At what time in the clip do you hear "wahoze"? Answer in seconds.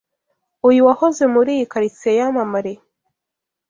0.87-1.23